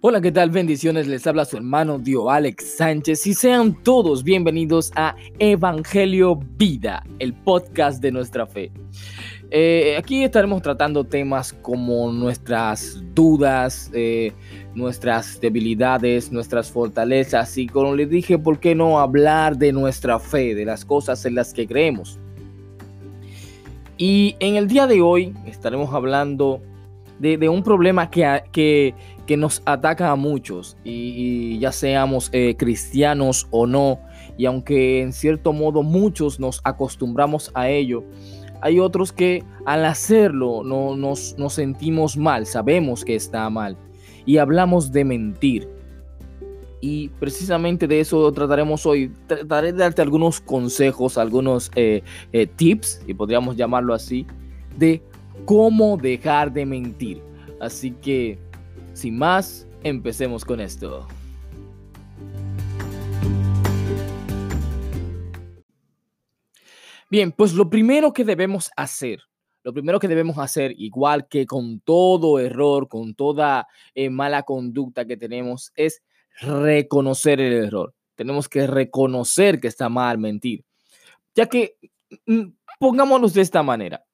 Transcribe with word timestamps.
Hola, 0.00 0.20
¿qué 0.20 0.30
tal? 0.30 0.50
Bendiciones, 0.50 1.08
les 1.08 1.26
habla 1.26 1.44
su 1.44 1.56
hermano 1.56 1.98
Dio 1.98 2.30
Alex 2.30 2.76
Sánchez 2.76 3.26
y 3.26 3.34
sean 3.34 3.82
todos 3.82 4.22
bienvenidos 4.22 4.92
a 4.94 5.16
Evangelio 5.40 6.38
Vida, 6.56 7.02
el 7.18 7.34
podcast 7.34 8.00
de 8.00 8.12
nuestra 8.12 8.46
fe. 8.46 8.70
Eh, 9.50 9.96
aquí 9.98 10.22
estaremos 10.22 10.62
tratando 10.62 11.02
temas 11.02 11.52
como 11.52 12.12
nuestras 12.12 13.02
dudas, 13.12 13.90
eh, 13.92 14.32
nuestras 14.72 15.40
debilidades, 15.40 16.30
nuestras 16.30 16.70
fortalezas 16.70 17.58
y 17.58 17.66
como 17.66 17.96
les 17.96 18.08
dije, 18.08 18.38
¿por 18.38 18.60
qué 18.60 18.76
no 18.76 19.00
hablar 19.00 19.58
de 19.58 19.72
nuestra 19.72 20.20
fe, 20.20 20.54
de 20.54 20.64
las 20.64 20.84
cosas 20.84 21.26
en 21.26 21.34
las 21.34 21.52
que 21.52 21.66
creemos? 21.66 22.20
Y 23.96 24.36
en 24.38 24.54
el 24.54 24.68
día 24.68 24.86
de 24.86 25.02
hoy 25.02 25.34
estaremos 25.44 25.92
hablando 25.92 26.62
de, 27.18 27.48
un 27.48 27.62
problema 27.62 28.10
que, 28.10 28.42
que, 28.52 28.94
que, 29.28 29.36
nos 29.36 29.62
ataca 29.66 30.10
a 30.10 30.16
muchos, 30.16 30.76
y, 30.84 31.58
ya 31.58 31.70
seamos 31.70 32.30
eh, 32.32 32.56
cristianos 32.58 33.46
o 33.50 33.66
no, 33.66 34.00
y 34.36 34.46
aunque 34.46 35.02
en 35.02 35.12
cierto 35.12 35.52
modo 35.52 35.82
muchos 35.82 36.40
nos 36.40 36.60
acostumbramos 36.64 37.50
a 37.54 37.68
ello, 37.68 38.04
hay 38.60 38.80
otros 38.80 39.12
que 39.12 39.44
al 39.66 39.84
hacerlo 39.84 40.62
no, 40.64 40.96
nos, 40.96 41.36
nos 41.38 41.52
sentimos 41.52 42.16
mal, 42.16 42.46
sabemos 42.46 43.04
que 43.04 43.14
está 43.14 43.48
mal, 43.50 43.76
y 44.24 44.38
hablamos 44.38 44.92
de 44.92 45.04
mentir. 45.04 45.68
Y 46.80 47.08
precisamente 47.08 47.88
de 47.88 48.00
eso 48.00 48.30
trataremos 48.32 48.86
hoy. 48.86 49.12
Trataré 49.26 49.72
de 49.72 49.78
darte 49.78 50.00
algunos 50.02 50.40
consejos, 50.40 51.18
algunos 51.18 51.72
eh, 51.74 52.02
eh, 52.32 52.46
tips, 52.46 53.02
si 53.04 53.14
podríamos 53.14 53.56
llamarlo 53.56 53.94
así, 53.94 54.26
de 54.76 55.02
cómo 55.44 55.96
dejar 55.96 56.52
de 56.52 56.66
mentir. 56.66 57.22
Así 57.60 57.90
que, 57.90 58.38
sin 58.98 59.16
más, 59.16 59.64
empecemos 59.84 60.44
con 60.44 60.60
esto. 60.60 61.06
Bien, 67.08 67.30
pues 67.30 67.54
lo 67.54 67.70
primero 67.70 68.12
que 68.12 68.24
debemos 68.24 68.70
hacer, 68.76 69.22
lo 69.62 69.72
primero 69.72 70.00
que 70.00 70.08
debemos 70.08 70.36
hacer, 70.38 70.74
igual 70.76 71.28
que 71.28 71.46
con 71.46 71.78
todo 71.78 72.40
error, 72.40 72.88
con 72.88 73.14
toda 73.14 73.68
eh, 73.94 74.10
mala 74.10 74.42
conducta 74.42 75.06
que 75.06 75.16
tenemos, 75.16 75.72
es 75.76 76.02
reconocer 76.40 77.40
el 77.40 77.52
error. 77.52 77.94
Tenemos 78.16 78.48
que 78.48 78.66
reconocer 78.66 79.60
que 79.60 79.68
está 79.68 79.88
mal 79.88 80.18
mentir. 80.18 80.64
Ya 81.36 81.46
que, 81.46 81.78
mm, 82.26 82.48
pongámonos 82.80 83.32
de 83.32 83.42
esta 83.42 83.62
manera, 83.62 84.04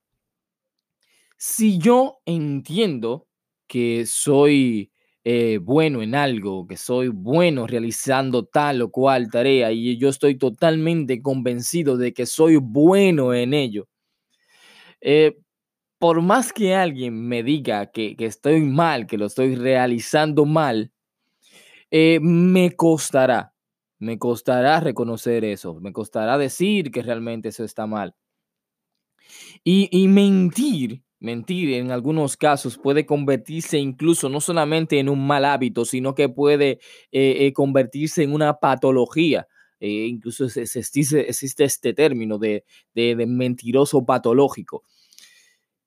si 1.39 1.79
yo 1.79 2.19
entiendo 2.27 3.27
que 3.75 4.07
soy 4.07 4.93
eh, 5.25 5.59
bueno 5.61 6.01
en 6.01 6.15
algo, 6.15 6.65
que 6.65 6.77
soy 6.77 7.09
bueno 7.09 7.67
realizando 7.67 8.45
tal 8.45 8.83
o 8.83 8.93
cual 8.93 9.29
tarea 9.33 9.73
y 9.73 9.99
yo 9.99 10.11
estoy 10.11 10.39
totalmente 10.39 11.21
convencido 11.21 11.97
de 11.97 12.15
que 12.15 12.25
soy 12.25 12.55
bueno 12.55 13.35
en 13.35 13.53
ello, 13.53 13.89
eh, 15.01 15.37
por 15.99 16.23
más 16.23 16.53
que 16.53 16.77
alguien 16.77 17.27
me 17.27 17.43
diga 17.43 17.91
que, 17.91 18.15
estoy 18.17 18.61
mal, 18.61 19.09
que 19.09 19.19
lo 19.19 19.27
estoy 19.27 19.57
realizando 19.57 20.45
mal, 20.45 20.93
eh, 21.91 22.21
me 22.23 22.77
costará, 22.77 23.55
me 23.99 24.21
costará 24.21 24.79
reconocer 24.79 25.45
eso, 25.45 25.75
me 25.81 25.93
costará 25.93 26.39
decir 26.39 26.93
que 26.93 27.03
realmente 27.03 27.49
eso 27.49 27.65
está 27.65 27.89
mal. 27.89 28.15
Y, 29.65 29.89
y 29.91 30.07
mentir 30.07 31.03
Mentir 31.21 31.73
en 31.75 31.91
algunos 31.91 32.37
casos 32.37 32.77
puede 32.77 33.07
convertirse 33.07 33.79
incluso 33.79 34.29
no 34.29 34.41
solamente 34.41 34.99
en 34.99 35.09
un 35.09 35.27
mal 35.27 35.45
hábito, 35.45 35.85
sino 35.85 36.15
que 36.15 36.29
puede 36.29 36.81
eh, 37.13 37.47
eh, 37.47 37.53
convertirse 37.53 38.23
en 38.23 38.33
una 38.33 38.59
patología. 38.59 39.47
Eh, 39.81 40.07
incluso 40.07 40.45
existe, 40.47 41.31
este 41.31 41.95
término 41.95 42.39
de, 42.39 42.65
mentiroso 43.27 44.05
patológico, 44.05 44.85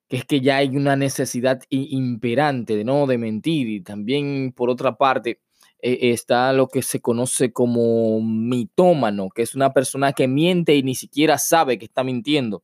que 0.07 0.17
es 0.17 0.25
que 0.25 0.41
ya 0.41 0.57
hay 0.57 0.75
una 0.75 0.95
necesidad 0.95 1.61
imperante 1.69 2.75
de 2.75 2.83
no 2.83 3.05
de 3.05 3.17
mentir. 3.17 3.67
Y 3.67 3.81
también, 3.81 4.53
por 4.55 4.69
otra 4.69 4.97
parte, 4.97 5.41
está 5.79 6.53
lo 6.53 6.67
que 6.67 6.81
se 6.81 7.01
conoce 7.01 7.51
como 7.53 8.21
mitómano, 8.21 9.29
que 9.29 9.43
es 9.43 9.55
una 9.55 9.73
persona 9.73 10.13
que 10.13 10.27
miente 10.27 10.75
y 10.75 10.83
ni 10.83 10.95
siquiera 10.95 11.37
sabe 11.37 11.77
que 11.77 11.85
está 11.85 12.03
mintiendo. 12.03 12.63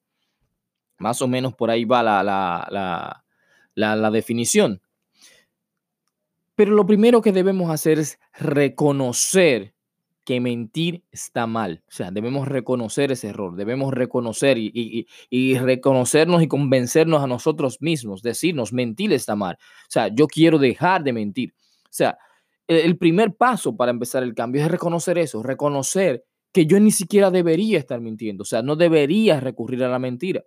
Más 0.97 1.21
o 1.21 1.27
menos 1.27 1.53
por 1.53 1.69
ahí 1.69 1.85
va 1.85 2.03
la, 2.03 3.23
la, 3.75 4.11
definición. 4.11 4.81
Pero 6.55 6.71
lo 6.71 6.85
primero 6.85 7.21
que 7.21 7.31
debemos 7.31 7.71
hacer 7.71 7.99
es 7.99 8.19
reconocer 8.33 9.73
que 10.23 10.39
mentir 10.39 11.03
está 11.11 11.47
mal. 11.47 11.83
O 11.87 11.91
sea, 11.91 12.11
debemos 12.11 12.47
reconocer 12.47 13.11
ese 13.11 13.29
error, 13.29 13.55
debemos 13.55 13.93
reconocer 13.93 14.57
y, 14.57 15.07
y, 15.29 15.57
reconocernos 15.57 16.41
y 16.41 16.47
convencernos 16.47 17.21
a 17.21 17.27
nosotros 17.27 17.81
mismos, 17.81 18.21
decirnos, 18.21 18.71
mentir 18.71 19.11
está 19.11 19.35
mal. 19.35 19.57
O 19.59 19.89
sea, 19.89 20.07
yo 20.07 20.27
quiero 20.27 20.59
dejar 20.59 21.03
de 21.03 21.11
mentir. 21.11 21.53
O 21.85 21.89
sea, 21.89 22.17
el 22.67 22.97
primer 22.97 23.35
paso 23.35 23.75
para 23.75 23.91
empezar 23.91 24.23
el 24.23 24.33
cambio 24.33 24.61
es 24.61 24.71
reconocer 24.71 25.17
eso, 25.17 25.43
reconocer 25.43 26.23
que 26.53 26.65
yo 26.65 26.79
ni 26.79 26.91
siquiera 26.91 27.31
debería 27.31 27.79
estar 27.79 27.99
mintiendo. 27.99 28.43
O 28.43 28.45
sea, 28.45 28.61
no 28.61 28.75
debería 28.75 29.39
recurrir 29.39 29.83
a 29.83 29.89
la 29.89 29.99
mentira 29.99 30.43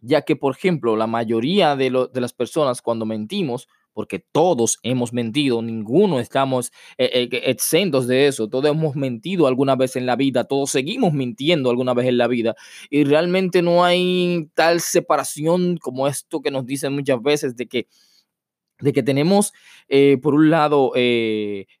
ya 0.00 0.22
que, 0.22 0.36
por 0.36 0.54
ejemplo, 0.56 0.96
la 0.96 1.06
mayoría 1.06 1.76
de, 1.76 1.90
las 1.90 2.32
personas 2.32 2.82
cuando 2.82 3.04
mentimos, 3.06 3.68
porque 3.92 4.20
todos 4.20 4.78
hemos 4.82 5.12
mentido, 5.12 5.60
ninguno 5.60 6.20
estamos 6.20 6.70
eh, 6.98 7.28
eh, 7.32 7.42
exentos 7.46 8.06
de 8.06 8.28
eso, 8.28 8.48
todos 8.48 8.70
hemos 8.70 8.94
mentido 8.94 9.46
alguna 9.48 9.74
vez 9.74 9.96
en 9.96 10.06
la 10.06 10.14
vida, 10.14 10.44
todos 10.44 10.70
seguimos 10.70 11.12
mintiendo 11.12 11.68
alguna 11.70 11.94
vez 11.94 12.06
en 12.06 12.18
la 12.18 12.28
vida, 12.28 12.54
y 12.90 13.04
realmente 13.04 13.60
no 13.62 13.84
hay 13.84 14.48
tal 14.54 14.80
separación 14.80 15.78
como 15.78 16.06
esto 16.06 16.40
que 16.40 16.50
nos 16.50 16.64
dicen 16.64 16.92
muchas 16.94 17.20
veces 17.22 17.56
de 17.56 17.66
que 17.66 17.88
de 18.80 18.92
que 18.92 19.02
tenemos, 19.02 19.52
eh, 19.88 20.18
por 20.22 20.34
un 20.34 20.50
lado, 20.50 20.92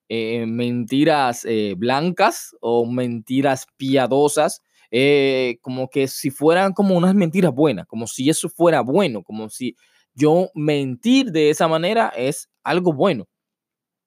mentiras 0.08 1.46
blancas 1.76 2.56
o 2.60 2.86
mentiras 2.86 3.68
piadosas, 3.76 4.62
eh, 4.90 5.58
como 5.62 5.88
que 5.88 6.08
si 6.08 6.30
fueran 6.30 6.72
como 6.72 6.96
unas 6.96 7.14
mentiras 7.14 7.52
buenas, 7.52 7.86
como 7.86 8.06
si 8.06 8.30
eso 8.30 8.48
fuera 8.48 8.80
bueno, 8.80 9.22
como 9.22 9.48
si 9.50 9.76
yo 10.14 10.50
mentir 10.54 11.30
de 11.30 11.50
esa 11.50 11.68
manera 11.68 12.08
es 12.16 12.48
algo 12.64 12.92
bueno. 12.92 13.26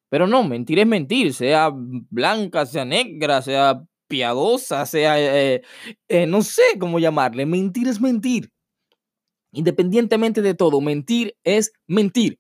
Pero 0.10 0.28
no, 0.28 0.44
mentir 0.44 0.80
es 0.80 0.88
mentir, 0.88 1.34
sea 1.34 1.72
blanca, 1.74 2.66
sea 2.66 2.84
negra, 2.86 3.42
sea 3.42 3.82
piadosa, 4.08 4.86
sea, 4.86 5.18
eh, 5.20 5.62
eh, 6.10 6.26
no 6.28 6.42
sé 6.42 6.64
cómo 6.80 7.00
llamarle, 7.00 7.46
mentir 7.46 7.88
es 7.88 8.02
mentir. 8.02 8.52
Independientemente 9.54 10.42
de 10.42 10.54
todo, 10.54 10.82
mentir 10.82 11.38
es 11.44 11.72
mentir. 11.88 12.40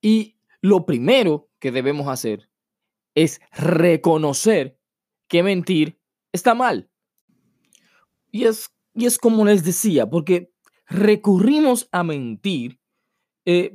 Y 0.00 0.36
lo 0.60 0.86
primero 0.86 1.48
que 1.58 1.72
debemos 1.72 2.06
hacer 2.08 2.48
es 3.16 3.40
reconocer 3.50 4.78
que 5.28 5.42
mentir 5.42 5.98
está 6.32 6.54
mal. 6.54 6.88
Y 8.36 8.44
es, 8.44 8.70
y 8.92 9.06
es 9.06 9.16
como 9.16 9.46
les 9.46 9.64
decía, 9.64 10.10
porque 10.10 10.50
recurrimos 10.86 11.88
a 11.90 12.04
mentir 12.04 12.78
eh, 13.46 13.72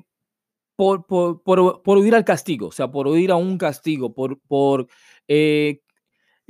por, 0.76 1.08
por, 1.08 1.42
por, 1.42 1.98
huir 1.98 2.14
al 2.14 2.24
castigo, 2.24 2.68
o 2.68 2.72
sea, 2.72 2.92
por 2.92 3.08
huir 3.08 3.32
a 3.32 3.38
un 3.38 3.58
castigo, 3.58 4.14
por, 4.14 4.40
por 4.42 4.88
eh, 5.28 5.82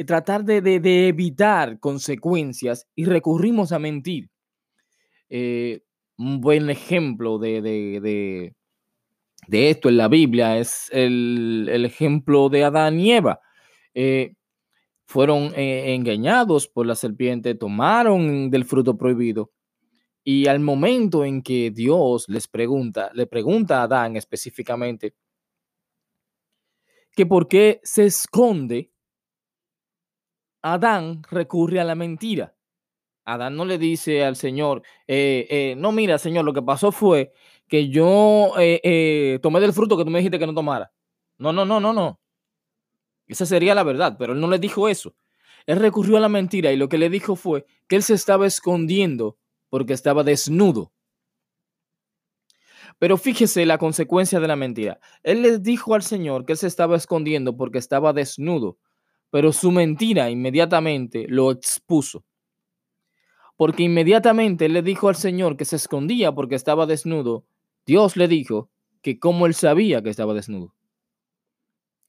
tratar 0.05 0.43
de, 0.43 0.59
de, 0.59 1.07
evitar 1.07 1.79
consecuencias 1.79 2.85
y 2.95 3.05
recurrimos 3.05 3.71
a 3.71 3.79
mentir. 3.79 4.29
Eh, 5.29 5.79
un 6.17 6.41
buen 6.41 6.69
ejemplo 6.69 7.39
de, 7.39 7.61
de, 7.61 8.53
de, 9.47 9.69
esto 9.69 9.87
en 9.87 9.95
la 9.95 10.09
Biblia 10.09 10.57
es 10.57 10.89
el, 10.91 11.69
el 11.71 11.85
ejemplo 11.85 12.49
de 12.49 12.65
Adán 12.65 12.99
y 12.99 13.13
Eva 13.13 13.39
fueron 15.11 15.53
eh, 15.57 15.93
engañados 15.93 16.69
por 16.69 16.87
la 16.87 16.95
serpiente, 16.95 17.53
tomaron 17.53 18.49
del 18.49 18.63
fruto 18.63 18.97
prohibido. 18.97 19.51
Y 20.23 20.47
al 20.47 20.61
momento 20.61 21.25
en 21.25 21.41
que 21.41 21.69
Dios 21.69 22.29
les 22.29 22.47
pregunta, 22.47 23.11
le 23.13 23.27
pregunta 23.27 23.81
a 23.81 23.83
Adán 23.83 24.15
específicamente 24.15 25.13
que 27.13 27.25
por 27.25 27.49
qué 27.49 27.81
se 27.83 28.05
esconde, 28.05 28.93
Adán 30.61 31.23
recurre 31.29 31.81
a 31.81 31.83
la 31.83 31.95
mentira. 31.95 32.55
Adán 33.25 33.57
no 33.57 33.65
le 33.65 33.77
dice 33.77 34.23
al 34.23 34.37
Señor, 34.37 34.81
eh, 35.07 35.45
eh, 35.49 35.75
no, 35.77 35.91
mira, 35.91 36.19
Señor, 36.19 36.45
lo 36.45 36.53
que 36.53 36.61
pasó 36.61 36.93
fue 36.93 37.33
que 37.67 37.89
yo 37.89 38.53
tomé 39.41 39.59
del 39.59 39.73
fruto 39.73 39.97
que 39.97 40.05
tú 40.05 40.09
me 40.09 40.19
dijiste 40.19 40.39
que 40.39 40.47
no 40.47 40.53
tomara. 40.53 40.93
No, 41.37 41.51
no, 41.51 41.65
no, 41.65 41.81
no, 41.81 41.91
no. 41.91 42.20
Esa 43.31 43.45
sería 43.45 43.73
la 43.73 43.83
verdad, 43.83 44.17
pero 44.19 44.33
él 44.33 44.41
no 44.41 44.49
le 44.49 44.59
dijo 44.59 44.89
eso. 44.89 45.15
Él 45.65 45.79
recurrió 45.79 46.17
a 46.17 46.19
la 46.19 46.27
mentira 46.27 46.73
y 46.73 46.75
lo 46.75 46.89
que 46.89 46.97
le 46.97 47.09
dijo 47.09 47.37
fue 47.37 47.65
que 47.87 47.95
él 47.95 48.03
se 48.03 48.13
estaba 48.13 48.45
escondiendo 48.45 49.37
porque 49.69 49.93
estaba 49.93 50.25
desnudo. 50.25 50.91
Pero 52.99 53.15
fíjese 53.15 53.65
la 53.65 53.77
consecuencia 53.77 54.41
de 54.41 54.49
la 54.49 54.57
mentira. 54.57 54.99
Él 55.23 55.43
le 55.43 55.59
dijo 55.59 55.95
al 55.95 56.03
Señor 56.03 56.43
que 56.43 56.51
él 56.51 56.57
se 56.57 56.67
estaba 56.67 56.97
escondiendo 56.97 57.55
porque 57.55 57.77
estaba 57.77 58.11
desnudo, 58.11 58.77
pero 59.29 59.53
su 59.53 59.71
mentira 59.71 60.29
inmediatamente 60.29 61.25
lo 61.29 61.51
expuso. 61.51 62.25
Porque 63.55 63.83
inmediatamente 63.83 64.65
él 64.65 64.73
le 64.73 64.81
dijo 64.81 65.07
al 65.07 65.15
Señor 65.15 65.55
que 65.55 65.63
se 65.63 65.77
escondía 65.77 66.33
porque 66.33 66.55
estaba 66.55 66.85
desnudo. 66.85 67.45
Dios 67.85 68.17
le 68.17 68.27
dijo 68.27 68.69
que 69.01 69.19
como 69.19 69.45
él 69.45 69.53
sabía 69.53 70.03
que 70.03 70.09
estaba 70.09 70.33
desnudo. 70.33 70.75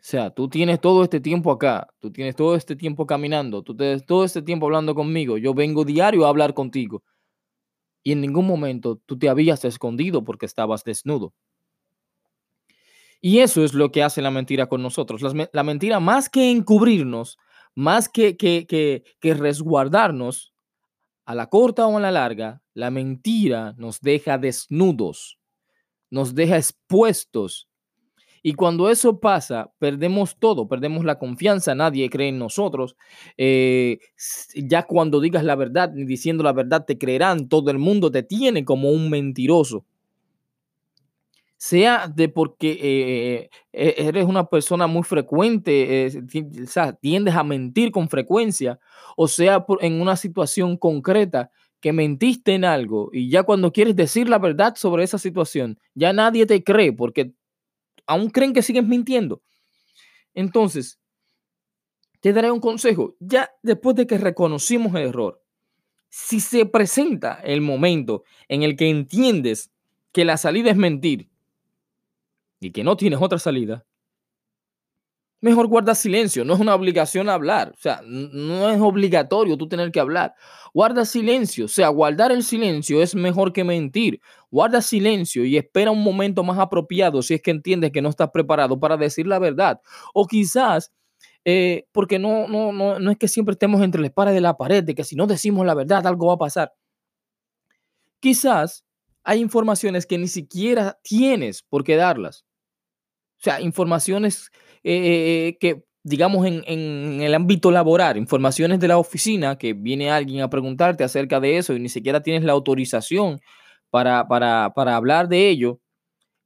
O 0.03 0.05
sea, 0.05 0.31
tú 0.31 0.49
tienes 0.49 0.81
todo 0.81 1.05
este 1.05 1.21
tiempo 1.21 1.53
acá, 1.53 1.87
tú 2.01 2.11
tienes 2.11 2.35
todo 2.35 2.57
este 2.57 2.75
tiempo 2.75 3.07
caminando, 3.07 3.63
tú 3.63 3.77
tienes 3.77 4.05
todo 4.05 4.25
este 4.25 4.43
tiempo 4.43 4.67
hablando 4.67 4.97
conmigo, 4.97 5.39
yo 5.39 5.55
vengo 5.55 5.85
diario 5.85 6.27
a 6.27 6.29
hablar 6.29 6.55
contigo 6.55 7.05
y 8.03 8.11
en 8.11 8.21
ningún 8.21 8.49
momento 8.49 9.01
tú 9.07 9.17
te 9.17 9.29
habías 9.29 9.65
escondido 9.65 10.25
porque 10.25 10.47
estabas 10.47 10.83
desnudo. 10.83 11.35
Y 13.21 13.39
eso 13.39 13.63
es 13.63 13.75
lo 13.75 13.93
que 13.93 14.03
hace 14.03 14.21
la 14.21 14.33
mentira 14.33 14.67
con 14.67 14.83
nosotros. 14.83 15.23
La, 15.53 15.63
mentira, 15.63 16.01
más 16.01 16.29
que 16.29 16.51
encubrirnos, 16.51 17.39
más 17.77 18.09
que, 18.09 18.37
que, 18.37 18.67
que, 18.67 19.05
que 19.21 19.35
resguardarnos, 19.35 20.53
a 21.25 21.37
la 21.37 21.47
corta 21.47 21.87
o 21.87 21.97
a 21.97 22.01
la 22.01 22.11
larga, 22.11 22.61
la 22.75 22.91
mentira 22.91 23.75
nos 23.79 24.01
deja 24.01 24.39
desnudos, 24.39 25.39
nos 26.11 26.35
deja 26.35 26.57
expuestos 26.57 27.69
y 28.43 28.55
cuando 28.55 28.91
eso 28.91 29.21
pasa, 29.21 29.71
perdemos 29.79 30.37
todo, 30.37 30.67
perdemos 30.67 31.05
la 31.05 31.19
confianza, 31.19 31.75
nadie 31.77 32.11
cree 32.11 32.29
en 32.29 32.39
nosotros. 32.39 32.97
Eh, 33.37 34.01
ya 34.57 34.83
cuando 34.85 35.21
digas 35.21 35.45
la 35.45 35.55
verdad, 35.55 35.91
diciendo 35.91 36.43
la 36.43 36.53
verdad, 36.53 36.85
te 36.85 36.99
creerán, 36.99 37.49
todo 37.49 37.71
el 37.71 37.79
mundo 37.79 38.11
te 38.11 38.25
tiene 38.25 38.65
como 38.65 38.91
un 38.91 39.11
mentiroso. 39.11 39.85
Sea 41.57 42.09
de 42.13 42.29
porque 42.29 42.73
eh, 42.73 43.51
eh, 43.73 43.95
eres 43.99 44.25
una 44.25 44.47
persona 44.47 44.89
muy 44.89 45.05
frecuente, 45.05 46.11
o 46.65 46.67
sea, 46.67 46.93
tiendes 46.95 47.37
a 47.37 47.45
mentir 47.45 47.93
con 47.93 48.09
frecuencia, 48.09 48.81
o 49.17 49.29
sea, 49.29 49.65
en 49.81 50.01
una 50.01 50.17
situación 50.17 50.77
concreta 50.77 51.53
que 51.81 51.93
mentiste 51.93 52.55
en 52.55 52.65
algo 52.65 53.11
y 53.13 53.31
ya 53.31 53.45
cuando 53.45 53.73
quieres 53.73 53.95
decir 53.95 54.29
la 54.29 54.39
verdad 54.39 54.75
sobre 54.77 55.05
esa 55.05 55.19
situación, 55.19 55.79
ya 55.95 56.13
nadie 56.13 56.47
te 56.47 56.65
cree 56.65 56.93
porque 56.93 57.33
aún 58.07 58.31
creen 58.31 58.53
que 58.53 58.63
sigues 58.63 58.87
mintiendo. 58.87 59.43
Entonces, 60.35 60.99
te 62.21 62.33
daré 62.33 62.51
un 62.51 62.61
consejo. 62.61 63.17
Ya 63.21 63.51
después 63.63 63.97
de 63.97 64.07
que 64.07 64.19
reconocimos 64.19 64.95
el 64.95 65.09
error, 65.09 65.43
si 66.09 66.41
se 66.41 66.67
presenta 66.67 67.41
el 67.43 67.61
momento 67.61 68.25
en 68.49 68.63
el 68.63 68.77
que 68.77 68.89
entiendes 68.89 69.71
que 70.13 70.25
la 70.25 70.37
salida 70.37 70.71
es 70.71 70.77
mentir 70.77 71.31
y 72.61 72.71
que 72.71 72.85
no 72.85 72.97
tienes 72.97 73.21
otra 73.21 73.39
salida, 73.39 73.85
mejor 75.43 75.67
guarda 75.67 75.95
silencio. 75.95 76.45
No 76.45 76.55
es 76.55 76.61
una 76.61 76.75
obligación 76.75 77.29
hablar. 77.29 77.73
O 77.77 77.81
sea, 77.81 78.01
no 78.07 78.71
es 78.71 78.81
obligatorio 78.81 79.59
tú 79.59 79.69
tener 79.69 79.93
que 79.93 80.01
hablar. 80.01 80.35
Guarda 80.73 81.05
silencio. 81.05 81.67
O 81.67 81.69
sea, 81.69 81.89
guardar 81.89 82.33
el 82.33 82.45
silencio 82.45 83.03
es 83.03 83.15
mejor 83.15 83.53
que 83.53 83.65
mentir. 83.65 84.21
Guarda 84.51 84.81
silencio 84.81 85.45
y 85.45 85.57
espera 85.59 85.91
un 85.91 86.03
momento 86.03 86.45
más 86.45 86.59
apropiado 86.59 87.21
si 87.23 87.35
es 87.35 87.43
que 87.43 87.51
entiendes 87.51 87.91
que 87.91 88.01
no 88.01 88.09
estás 88.09 88.31
preparado 88.31 88.79
para 88.81 88.97
decir 88.97 89.27
la 89.27 89.39
verdad. 89.39 89.81
O 90.15 90.27
quizás, 90.27 90.93
eh, 91.45 91.87
porque 91.93 92.19
no, 92.19 92.47
no, 92.49 92.73
no, 92.73 92.99
no 92.99 93.11
es 93.11 93.19
que 93.19 93.29
siempre 93.29 93.53
estemos 93.55 93.83
entre 93.83 94.01
la 94.01 94.07
espada 94.07 94.35
y 94.35 94.41
la 94.41 94.57
pared, 94.57 94.85
de 94.85 94.95
que 94.95 95.05
si 95.05 95.17
no 95.17 95.27
decimos 95.27 95.67
la 95.67 95.75
verdad 95.75 96.07
algo 96.07 96.29
va 96.29 96.35
a 96.35 96.39
pasar. 96.39 96.73
Quizás 98.21 98.85
hay 99.25 99.41
informaciones 99.41 100.07
que 100.07 100.19
ni 100.19 100.29
siquiera 100.29 100.99
tienes 101.03 101.63
por 101.63 101.83
qué 101.85 101.97
darlas. 101.97 102.45
O 103.43 103.45
sea, 103.45 103.61
informaciones 103.61 104.53
eh, 104.85 105.57
que, 105.59 105.85
digamos, 106.05 106.47
en, 106.47 107.21
el 107.21 107.35
ámbito 107.35 107.73
laboral, 107.73 108.17
informaciones 108.17 108.79
de 108.79 108.87
la 108.87 108.99
oficina, 108.99 109.59
que 109.59 109.73
viene 109.73 110.13
alguien 110.13 110.43
a 110.43 110.49
preguntarte 110.49 111.03
acerca 111.03 111.41
de 111.41 111.57
eso 111.57 111.75
y 111.75 111.81
ni 111.81 111.89
siquiera 111.89 112.23
tienes 112.23 112.45
la 112.45 112.53
autorización 112.53 113.41
para, 113.91 114.29
para, 114.29 114.73
para 114.77 114.95
hablar 114.95 115.29
de 115.29 115.49
ello, 115.49 115.81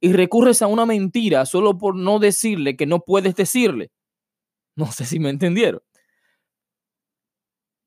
y 0.01 0.11
recurres 0.11 0.63
a 0.63 0.67
una 0.67 0.87
mentira 0.87 1.45
solo 1.45 1.77
por 1.77 1.95
no 1.95 2.17
decirle 2.17 2.75
que 2.75 2.87
no 2.87 3.01
puedes 3.01 3.35
decirle. 3.35 3.91
No 4.75 4.91
sé 4.91 5.05
si 5.05 5.19
me 5.19 5.29
entendieron. 5.29 5.81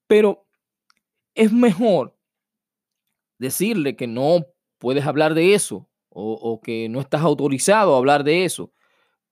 Pero 0.06 0.46
es 1.34 1.52
mejor 1.52 2.16
decirle 3.40 3.96
que 3.96 4.06
no 4.06 4.46
puedes 4.78 5.04
hablar 5.04 5.34
de 5.34 5.54
eso 5.54 5.88
o, 6.10 6.34
o, 6.34 6.60
que 6.60 6.88
no 6.88 7.00
estás 7.00 7.22
autorizado 7.22 7.94
a 7.94 7.98
hablar 7.98 8.22
de 8.22 8.44
eso 8.44 8.72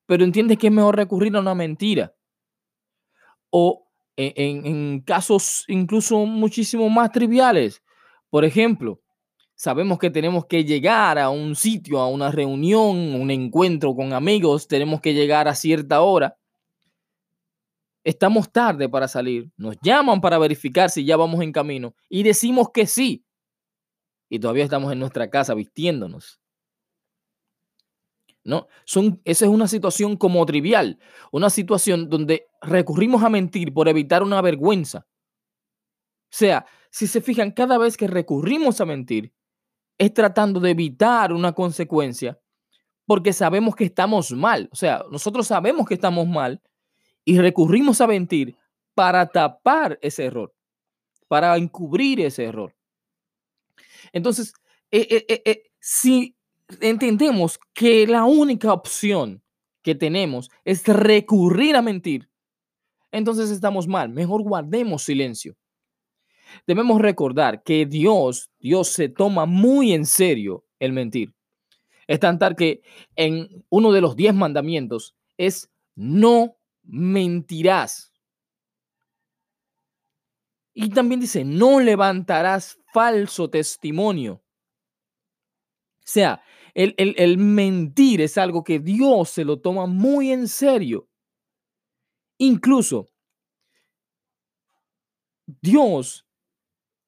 pero 0.09 0.25
entiendes 0.25 0.57
que 0.57 0.69
es 0.69 0.73
mejor 0.73 0.97
recurrir 0.97 1.37
a 1.37 1.41
una 1.41 1.55
mentira. 1.55 2.15
O 3.51 3.87
e, 4.17 4.33
en, 4.37 5.01
casos 5.03 5.67
incluso 5.69 6.25
muchísimo 6.25 6.89
más 6.89 7.13
triviales. 7.13 7.83
Por 8.31 8.47
ejemplo, 8.47 9.03
sabemos 9.55 9.99
que 9.99 10.09
tenemos 10.09 10.47
que 10.47 10.65
llegar 10.65 11.19
a 11.19 11.29
un 11.29 11.55
sitio, 11.55 11.99
a 12.01 12.09
una 12.09 12.31
reunión, 12.31 12.97
un 12.97 13.31
encuentro 13.31 13.95
con 13.95 14.15
amigos, 14.15 14.67
tenemos 14.67 15.03
que 15.03 15.13
llegar 15.13 15.47
a 15.47 15.55
cierta 15.55 16.01
hora. 16.01 16.39
Estamos 18.03 18.51
tarde 18.51 18.89
para 18.89 19.09
salir, 19.09 19.51
nos 19.59 19.77
llaman 19.83 20.23
para 20.23 20.39
verificar 20.39 20.89
si 20.89 21.05
ya 21.05 21.19
vamos 21.19 21.43
en 21.43 21.53
camino 21.53 21.95
y 22.09 22.23
decimos 22.23 22.71
que 22.73 22.87
sí. 22.87 23.27
Y 24.31 24.39
todavía 24.39 24.65
estamos 24.65 24.91
en 24.91 25.01
nuestra 25.01 25.29
casa 25.29 25.53
vistiéndonos. 25.53 26.41
¿No? 28.49 28.67
Son, 28.87 29.21
esa 29.27 29.45
es 29.45 29.51
una 29.51 29.69
situación 29.69 30.17
como 30.17 30.45
trivial, 30.47 30.99
una 31.31 31.51
situación 31.51 32.09
donde 32.09 32.47
recurrimos 32.63 33.23
a 33.23 33.29
mentir 33.29 33.75
por 33.75 33.89
evitar 33.89 34.23
una 34.23 34.41
vergüenza. 34.41 35.01
O 35.01 36.31
sea, 36.31 36.65
si 36.91 37.07
se 37.07 37.21
fijan, 37.21 37.51
cada 37.51 37.77
vez 37.77 37.99
que 37.99 38.07
recurrimos 38.07 38.81
a 38.81 38.87
mentir, 38.87 39.35
es 39.99 40.15
tratando 40.15 40.61
de 40.61 40.71
evitar 40.71 41.35
una 41.35 41.53
consecuencia 41.53 42.41
porque 43.05 43.35
sabemos 43.35 43.77
que 43.77 43.85
estamos 43.85 44.33
mal. 44.33 44.71
O 44.73 44.77
sea, 44.77 45.05
nosotros 45.11 45.47
sabemos 45.47 45.87
que 45.87 45.95
estamos 45.95 46.27
mal 46.27 46.63
y 47.27 47.39
recurrimos 47.39 48.01
a 48.01 48.07
mentir 48.07 48.57
para 48.95 49.27
tapar 49.27 49.99
ese 50.01 50.25
error, 50.25 50.55
para 51.29 51.55
encubrir 51.59 52.21
ese 52.21 52.45
error. 52.45 52.75
Entonces, 54.11 54.55
eh, 54.91 55.27
eh, 55.29 55.43
eh, 55.45 55.63
si 55.79 56.38
entendemos 56.81 57.59
que 57.75 58.07
la 58.07 58.25
única 58.25 58.73
opción 58.73 59.43
que 59.83 59.95
tenemos 59.95 60.51
es 60.65 60.87
recurrir 60.87 61.77
a 61.77 61.83
mentir, 61.83 62.29
entonces 63.13 63.51
estamos 63.51 63.87
mal. 63.87 64.09
Mejor 64.09 64.43
guardemos 64.43 65.03
silencio. 65.03 65.57
Debemos 66.67 67.01
recordar 67.01 67.63
que 67.63 67.87
Dios, 67.87 68.51
Dios 68.59 68.89
se 68.89 69.09
toma 69.09 69.47
muy 69.47 69.93
en 69.93 70.07
serio 70.07 70.65
el 70.79 70.93
mentir. 70.93 71.35
Es 72.07 72.21
tan 72.21 72.39
tal 72.39 72.57
que 72.57 72.83
en 73.17 73.65
uno 73.69 73.93
de 73.93 74.01
los 74.01 74.17
diez 74.17 74.35
mandamientos 74.35 75.15
es 75.37 75.71
no 75.95 76.57
mentirás. 76.83 78.13
Y 80.73 80.91
también 80.91 81.21
dice, 81.21 81.45
no 81.45 81.81
levantarás 81.81 82.79
falso 82.93 83.51
testimonio. 83.51 84.35
O 84.35 86.11
sea, 86.11 86.43
el, 86.75 87.39
mentir 87.39 88.21
es 88.21 88.39
algo 88.39 88.65
que 88.65 88.79
Dios 88.79 89.31
se 89.31 89.45
lo 89.45 89.61
toma 89.61 89.87
muy 89.87 90.31
en 90.33 90.49
serio. 90.49 91.09
Incluso 92.39 93.09
Dios, 95.47 96.27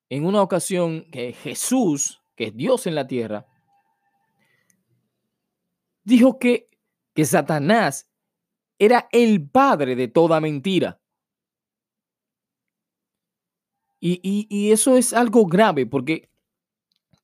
en 0.09 0.25
una 0.25 0.43
ocasión 0.43 1.11
que 1.11 1.33
Jesús, 1.33 2.21
que 2.35 2.47
es 2.47 2.57
Dios 2.57 2.87
en 2.87 2.95
la 2.95 3.07
tierra, 3.07 3.47
dijo 6.05 6.39
que, 6.39 6.69
que 7.15 7.25
Satanás 7.25 8.11
era 8.79 9.09
el 9.13 9.49
padre 9.49 9.95
de 9.95 10.09
toda 10.09 10.41
mentira. 10.41 11.01
Y, 14.03 14.47
y, 14.49 14.73
eso 14.73 14.97
es 14.97 15.13
algo 15.13 15.45
grave 15.45 15.85
porque 15.85 16.31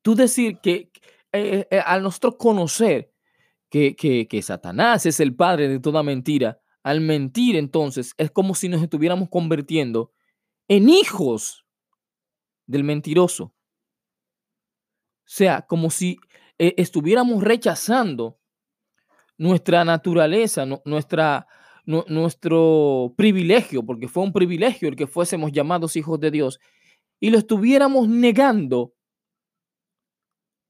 tú 0.03 0.15
decir 0.15 0.59
que, 0.61 0.91
eh, 1.33 1.67
eh, 1.71 1.83
al 1.85 2.03
nosotros 2.03 2.37
conocer 2.39 3.13
que, 3.71 3.95
que, 3.97 4.43
Satanás 4.43 5.07
es 5.07 5.21
el 5.21 5.35
padre 5.35 5.69
de 5.69 5.81
toda 5.81 6.03
mentira, 6.03 6.61
al 6.83 7.01
mentir 7.01 7.57
entonces 7.57 8.15
es 8.17 8.31
como 8.31 8.55
si 8.55 8.69
nos 8.69 8.83
estuviéramos 8.83 9.29
convirtiendo 9.29 10.13
en 10.69 10.89
hijos 10.89 11.67
del 12.67 12.85
mentiroso. 12.85 13.45
O 13.45 15.29
sea, 15.29 15.63
como 15.63 15.91
si 15.91 16.19
eh, 16.59 16.75
estuviéramos 16.77 17.43
rechazando 17.43 18.39
nuestra 19.37 19.85
naturaleza, 19.85 20.65
nuestra, 20.85 21.47
nuestro 21.85 23.13
privilegio, 23.17 23.85
porque 23.85 24.09
fue 24.09 24.23
un 24.23 24.33
privilegio 24.33 24.89
el 24.89 24.97
que 24.97 25.07
fuésemos 25.07 25.53
llamados 25.53 25.97
hijos 25.97 26.19
de 26.21 26.31
Dios, 26.31 26.59
y 27.21 27.31
lo 27.31 27.39
estuviéramos 27.39 28.09
negando 28.09 28.96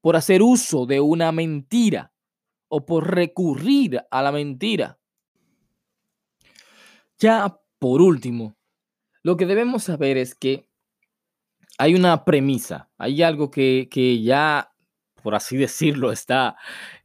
por 0.07 0.15
hacer 0.15 0.41
uso 0.41 0.85
de 0.85 1.01
una 1.01 1.33
mentira. 1.33 2.13
o 2.69 2.85
por 2.85 3.13
recurrir 3.13 3.99
a 4.09 4.21
la 4.21 4.31
mentira. 4.31 4.97
Ya 7.17 7.59
por 7.77 8.01
último, 8.01 8.55
lo 9.21 9.35
que 9.35 9.45
debemos 9.45 9.83
saber 9.83 10.15
es 10.15 10.33
que 10.33 10.69
hay 11.77 11.93
una 11.93 12.23
premisa, 12.23 12.89
hay 12.97 13.21
algo 13.21 13.51
que, 13.51 14.21
ya, 14.23 14.73
por 15.21 15.35
así 15.35 15.57
decirlo, 15.57 16.13
está 16.13 16.55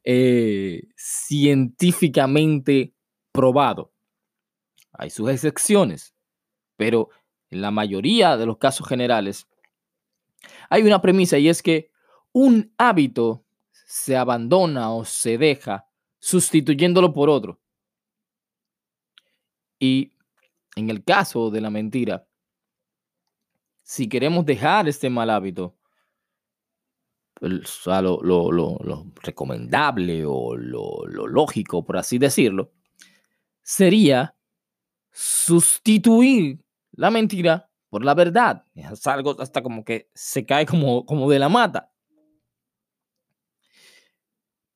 eh, 0.05 0.85
científicamente 0.97 2.95
probado. 3.33 3.93
Hay 4.93 5.11
sus 5.11 5.29
excepciones, 5.29 6.15
pero 6.77 7.09
en 7.51 7.63
la 7.63 7.73
mayoría 7.73 8.37
de 8.37 8.47
los 8.47 8.59
casos 8.59 8.87
generales 8.87 9.49
hay 10.71 10.83
una 10.83 11.03
premisa 11.03 11.37
y 11.39 11.49
es 11.49 11.65
que 11.65 11.92
un 12.33 12.73
hábito 12.79 13.45
se 13.87 14.17
abandona 14.17 14.93
o 14.93 15.05
se 15.05 15.39
deja 15.39 15.87
sustituyéndolo 16.19 17.13
por 17.13 17.29
otro. 17.29 17.61
Y 19.79 20.13
en 20.77 20.91
el 20.91 21.05
caso 21.05 21.51
de 21.51 21.61
la 21.61 21.71
mentira, 21.71 22.27
si 23.83 24.09
queremos 24.09 24.47
dejar 24.47 24.89
este 24.89 25.11
mal 25.11 25.29
hábito, 25.31 25.77
lo, 27.41 29.07
recomendable 29.23 30.25
o 30.25 30.57
lo, 30.57 31.05
lo 31.07 31.27
lógico, 31.27 31.85
por 31.85 31.97
así 31.97 32.19
decirlo, 32.19 32.73
sería 33.63 34.35
sustituir 35.11 36.65
la 36.93 37.11
mentira 37.11 37.69
por 37.91 38.05
la 38.05 38.15
verdad. 38.15 38.65
Es 38.75 39.07
algo 39.07 39.37
hasta 39.41 39.63
como 39.63 39.85
que 39.85 40.11
se 40.15 40.47
cae 40.47 40.65
como, 40.65 41.05
como 41.05 41.29
de 41.31 41.39
la 41.39 41.49
mata. 41.49 41.92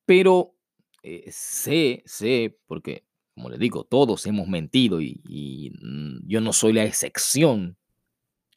Pero 0.07 0.55
eh, 1.03 1.29
sé, 1.31 2.01
sé, 2.05 2.57
porque 2.65 3.05
como 3.35 3.49
le 3.49 3.59
digo, 3.59 3.83
todos 3.83 4.25
hemos 4.25 4.47
mentido 4.47 4.99
y, 4.99 5.71
mm, 5.79 6.27
yo 6.27 6.41
no 6.41 6.53
soy 6.53 6.73
la 6.73 6.85
excepción. 6.85 7.77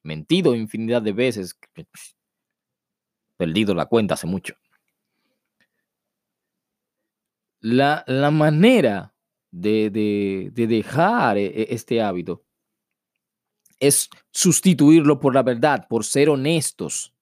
Mentido 0.02 0.54
infinidad 0.54 1.02
de 1.02 1.12
veces, 1.12 1.59
perdido 3.37 3.75
la 3.75 3.85
cuenta 3.85 4.14
hace 4.14 4.26
mucho. 4.26 4.54
La, 7.61 8.04
manera 8.33 9.14
de, 9.50 9.90
de, 9.90 10.66
dejar 10.66 11.37
e, 11.37 11.45
e, 11.45 11.75
este 11.75 12.00
hábito 12.00 12.42
es 13.80 14.09
sustituirlo 14.30 15.21
por 15.21 15.35
la 15.35 15.42
verdad, 15.42 15.87
por 15.88 16.04
ser 16.04 16.30
honestos. 16.30 17.12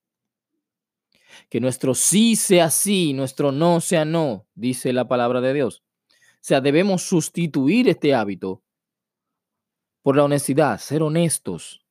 Que 1.49 1.61
nuestro 1.61 1.95
sí 1.95 2.37
sea 2.37 2.71
sí, 2.71 3.13
nuestro 3.13 3.53
no 3.53 3.81
sea 3.81 4.05
no, 4.05 4.47
dice 4.55 4.93
la 4.93 5.09
palabra 5.09 5.41
de 5.41 5.55
Dios. 5.55 5.83
O 6.09 6.41
sea, 6.41 6.61
debemos 6.61 7.03
sustituir 7.03 7.89
este 7.89 8.15
hábito 8.15 8.63
por 10.03 10.17
la 10.17 10.25
honestidad, 10.25 10.79
ser 10.79 11.03
honestos. 11.03 11.85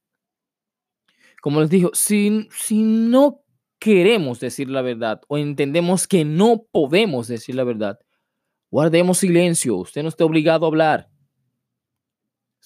Como 1.41 1.61
les 1.61 1.69
digo, 1.69 1.91
si, 1.93 2.47
si 2.51 2.81
no 2.81 3.43
queremos 3.79 4.39
decir 4.39 4.69
la 4.69 4.81
verdad 4.81 5.21
o 5.27 5.37
entendemos 5.37 6.07
que 6.07 6.25
no 6.25 6.65
podemos 6.71 7.27
decir 7.27 7.55
la 7.55 7.63
verdad, 7.63 7.99
guardemos 8.71 9.19
silencio. 9.19 9.77
Usted 9.77 10.03
no 10.03 10.09
está 10.09 10.25
obligado 10.25 10.65
a 10.65 10.69
hablar. 10.69 11.09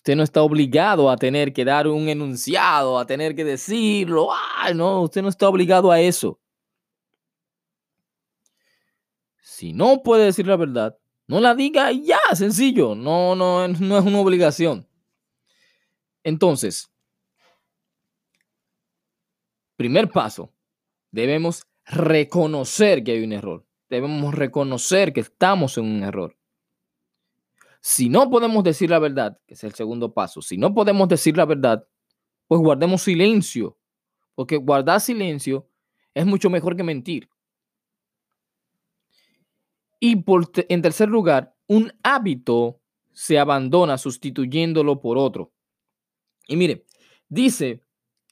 Usted 0.01 0.15
no 0.15 0.23
está 0.23 0.41
obligado 0.41 1.11
a 1.11 1.15
tener 1.15 1.53
que 1.53 1.63
dar 1.63 1.87
un 1.87 2.09
enunciado, 2.09 2.97
a 2.97 3.05
tener 3.05 3.35
que 3.35 3.43
decirlo. 3.43 4.29
No, 4.73 5.03
usted 5.03 5.21
no 5.21 5.29
está 5.29 5.47
obligado 5.47 5.91
a 5.91 6.01
eso. 6.01 6.40
Si 9.41 9.74
no 9.74 10.03
puede 10.03 10.25
decir 10.25 10.48
la 10.48 10.55
verdad, 10.55 10.98
no 11.27 11.39
la 11.39 11.55
diga 11.55 11.91
ya, 11.91 12.19
sencillo. 12.33 12.95
No, 12.95 13.36
no, 13.36 13.67
no 13.67 13.98
es 13.98 14.05
una 14.05 14.19
obligación. 14.19 14.88
Entonces, 16.24 16.91
primer 19.75 20.10
paso, 20.10 20.53
debemos 21.12 21.63
reconocer 21.86 23.03
que 23.03 23.13
hay 23.13 23.24
un 23.24 23.33
error. 23.33 23.65
Debemos 23.89 24.33
reconocer 24.33 25.12
que 25.12 25.21
estamos 25.21 25.77
en 25.77 25.86
un 25.86 26.03
error. 26.03 26.38
Si 27.81 28.10
no 28.10 28.29
podemos 28.29 28.63
decir 28.63 28.91
la 28.91 29.00
verdad, 29.00 29.39
que 29.48 29.55
es 29.55 29.63
el 29.63 29.74
segundo 29.74 30.13
paso, 30.13 30.41
si 30.41 30.57
no 30.57 30.74
podemos 30.74 31.07
decir 31.10 31.36
la 31.36 31.45
verdad, 31.45 31.88
pues 32.48 32.62
guardemos 32.62 33.01
silencio, 33.01 33.77
porque 34.36 34.57
guardar 34.57 35.01
silencio 35.01 35.67
es 36.13 36.25
mucho 36.25 36.50
mejor 36.50 36.77
que 36.77 36.83
mentir. 36.83 37.27
Y 40.03 40.15
por 40.17 40.51
en 40.55 40.81
tercer 40.81 41.10
lugar, 41.10 41.53
un 41.67 41.93
hábito 42.01 42.81
se 43.13 43.38
abandona 43.38 44.00
sustituyéndolo 44.00 45.00
por 45.00 45.17
otro. 45.20 45.53
Y 46.48 46.55
mire, 46.55 46.86
dice 47.29 47.81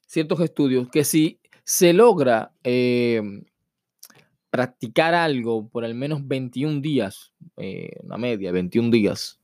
ciertos 0.08 0.40
estudios 0.42 0.90
que 0.90 1.04
si 1.04 1.40
se 1.64 1.94
logra 1.94 2.52
em, 2.64 3.44
practicar 4.50 5.14
algo 5.14 5.70
por 5.70 5.86
al 5.86 5.94
menos 5.94 6.28
21 6.28 6.82
días, 6.82 7.34
eh, 7.58 7.92
una 8.02 8.18
media, 8.18 8.52
21 8.52 8.90
días, 8.90 9.40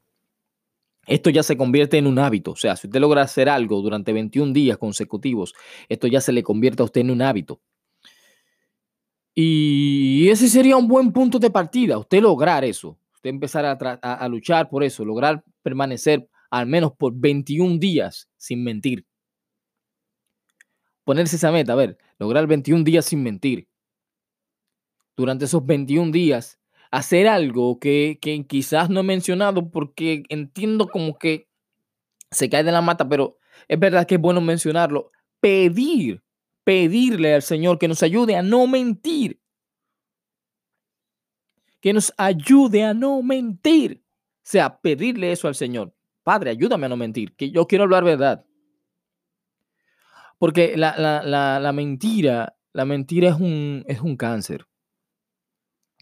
esto 1.05 1.29
ya 1.29 1.43
se 1.43 1.55
convierte 1.55 1.99
en 1.99 2.07
un 2.07 2.17
hábito. 2.17 2.51
O 2.51 2.55
sea, 2.55 2.75
si 2.75 2.87
usted 2.87 2.99
logra 2.99 3.21
hacer 3.21 3.49
algo 3.49 3.83
durante 3.83 4.13
21 4.13 4.51
días 4.51 4.79
consecutivos, 4.79 5.53
esto 5.89 6.07
ya 6.07 6.21
se 6.21 6.31
le 6.31 6.41
convierte 6.41 6.81
a 6.81 6.85
usted 6.85 7.01
en 7.01 7.11
un 7.11 7.21
hábito. 7.21 7.61
Y 9.37 10.29
ese 10.29 10.47
sería 10.47 10.77
un 10.77 10.87
buen 10.87 11.11
punto 11.11 11.39
de 11.39 11.49
partida, 11.49 11.97
usted 11.97 12.21
lograr 12.21 12.63
eso, 12.63 12.97
usted 13.15 13.29
empezar 13.29 13.65
a, 13.65 14.27
luchar 14.29 14.69
por 14.69 14.81
eso, 14.81 15.03
lograr 15.03 15.43
permanecer 15.61 16.29
al 16.49 16.67
menos 16.67 16.93
por 16.93 17.13
21 17.13 17.77
días 17.77 18.29
sin 18.37 18.63
mentir. 18.63 19.05
Ponerse 21.03 21.35
esa 21.35 21.51
meta, 21.51 21.73
a 21.73 21.75
ver, 21.75 21.97
lograr 22.17 22.47
21 22.47 22.85
días 22.85 23.05
sin 23.05 23.23
mentir. 23.23 23.67
Durante 25.17 25.45
esos 25.45 25.65
21 25.65 26.13
días, 26.13 26.57
hacer 26.89 27.27
algo 27.27 27.77
que, 27.77 28.17
que 28.21 28.47
quizás 28.47 28.89
no 28.89 29.01
he 29.01 29.03
mencionado 29.03 29.69
porque 29.69 30.23
entiendo 30.29 30.87
como 30.87 31.19
que 31.19 31.49
se 32.31 32.49
cae 32.49 32.63
de 32.63 32.71
la 32.71 32.81
mata, 32.81 33.07
pero 33.09 33.37
es 33.67 33.77
verdad 33.77 34.07
que 34.07 34.15
es 34.15 34.21
bueno 34.21 34.39
mencionarlo. 34.39 35.11
Pedir 35.41 36.24
pedirle 36.65 37.35
al 37.35 37.43
Señor 37.43 37.79
que 37.79 37.87
nos 37.87 38.03
ayude 38.03 38.35
a 38.35 38.41
no 38.41 38.67
mentir. 38.67 39.39
Que 41.79 41.93
nos 41.93 42.13
ayude 42.17 42.83
a 42.83 42.93
no 42.93 43.21
mentir. 43.21 44.03
O 44.03 44.41
sea, 44.43 44.81
pedirle 44.81 45.31
eso 45.31 45.47
al 45.47 45.55
Señor. 45.55 45.93
Padre, 46.23 46.49
ayúdame 46.49 46.87
a 46.87 46.89
no 46.89 46.97
mentir, 46.97 47.35
que 47.35 47.51
yo 47.51 47.67
quiero 47.67 47.83
hablar 47.83 48.03
verdad. 48.03 48.45
Porque 50.39 50.75
la, 50.75 51.71
mentira, 51.73 52.57
la 52.73 52.85
mentira 52.85 53.29
es 53.29 53.35
un, 53.35 53.85
es 53.87 54.01
un 54.01 54.17
cáncer. 54.17 54.65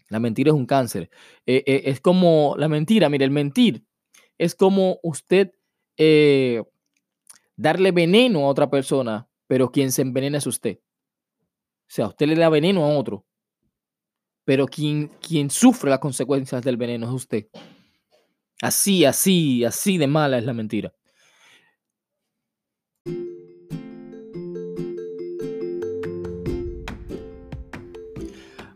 La 0.08 0.18
mentira 0.18 0.50
es 0.50 0.54
un 0.54 0.66
cáncer. 0.66 1.10
Eh, 1.46 1.62
eh, 1.66 1.82
es 1.84 2.00
como 2.00 2.54
la 2.56 2.68
mentira, 2.68 3.08
mire, 3.10 3.26
el 3.26 3.30
mentir 3.30 3.84
es 4.38 4.54
como 4.54 4.98
usted 5.02 5.52
eh, 5.98 6.62
darle 7.56 7.92
veneno 7.92 8.40
a 8.40 8.48
otra 8.48 8.70
persona 8.70 9.28
pero 9.46 9.70
quien 9.70 9.92
se 9.92 10.02
envenena 10.02 10.38
es 10.38 10.46
usted. 10.46 10.78
O 10.78 11.90
sea, 11.94 12.08
usted 12.08 12.26
le 12.26 12.34
da 12.34 12.48
veneno 12.48 12.84
a 12.84 12.88
otro, 12.88 13.26
pero 14.44 14.66
quien, 14.66 15.08
quien 15.20 15.50
sufre 15.50 15.90
las 15.90 15.98
consecuencias 15.98 16.62
del 16.62 16.76
veneno 16.76 17.06
es 17.06 17.12
usted. 17.12 17.46
Así, 18.62 19.04
así, 19.04 19.64
así 19.64 19.98
de 19.98 20.06
mala 20.06 20.38
es 20.38 20.44
la 20.44 20.52
mentira. 20.52 20.94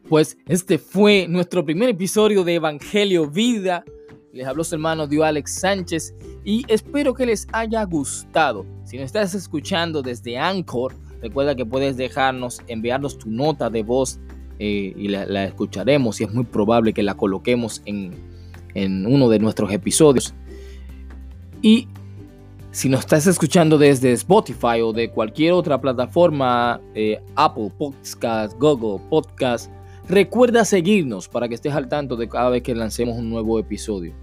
Pues 0.08 0.38
este 0.46 0.78
fue 0.78 1.26
nuestro 1.28 1.64
primer 1.66 1.90
episodio 1.90 2.42
de 2.42 2.54
Evangelio 2.54 3.30
Vida. 3.30 3.84
Les 4.32 4.46
habló 4.46 4.64
su 4.64 4.74
hermano 4.74 5.06
Dio 5.06 5.22
Alex 5.22 5.52
Sánchez 5.52 6.14
y 6.48 6.64
espero 6.68 7.12
que 7.12 7.26
les 7.26 7.46
haya 7.52 7.84
gustado. 7.84 8.64
Si 8.84 8.96
nos 8.96 9.04
estás 9.04 9.34
escuchando 9.34 10.00
desde 10.00 10.38
Anchor, 10.38 10.94
recuerda 11.20 11.54
que 11.54 11.66
puedes 11.66 11.98
dejarnos, 11.98 12.62
enviarnos 12.68 13.18
tu 13.18 13.28
nota 13.28 13.68
de 13.68 13.82
voz 13.82 14.18
eh, 14.58 14.94
y 14.96 15.08
la, 15.08 15.44
escucharemos 15.44 16.22
y 16.22 16.24
es 16.24 16.32
muy 16.32 16.44
probable 16.44 16.94
que 16.94 17.02
la 17.02 17.12
coloquemos 17.12 17.82
en, 17.84 18.16
uno 18.74 19.28
de 19.28 19.38
nuestros 19.40 19.70
episodios. 19.70 20.32
Y 21.60 21.86
si 22.70 22.88
nos 22.88 23.00
estás 23.00 23.26
escuchando 23.26 23.76
desde 23.76 24.12
Spotify 24.12 24.80
o 24.82 24.94
de 24.94 25.10
cualquier 25.10 25.52
otra 25.52 25.78
plataforma, 25.78 26.80
eh, 26.94 27.20
Apple 27.36 27.70
Podcast, 27.76 28.58
Google 28.58 29.04
Podcast, 29.10 29.70
recuerda 30.08 30.64
seguirnos 30.64 31.28
para 31.28 31.46
que 31.46 31.56
estés 31.56 31.74
al 31.74 31.90
tanto 31.90 32.16
de 32.16 32.26
cada 32.26 32.48
vez 32.48 32.62
que 32.62 32.74
lancemos 32.74 33.18
un 33.18 33.28
nuevo 33.28 33.58
episodio. 33.58 34.14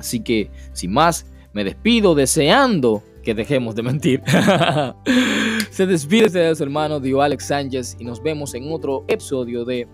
Así 0.00 0.20
que, 0.20 0.50
sin 0.72 0.92
más, 0.92 1.26
me 1.52 1.62
despido 1.62 2.14
deseando 2.14 3.02
que 3.22 3.34
dejemos 3.34 3.74
de 3.74 3.82
mentir. 3.82 4.22
Se 5.70 5.86
despide 5.86 6.28
de 6.30 6.56
su 6.56 6.62
hermano 6.62 7.00
Dio 7.00 7.20
Alex 7.20 7.46
Sánchez 7.46 7.96
y 7.98 8.04
nos 8.04 8.22
vemos 8.22 8.54
en 8.54 8.72
otro 8.72 9.04
episodio 9.08 9.64
de 9.66 9.86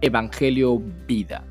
Evangelio 0.00 0.80
Vida. 1.08 1.44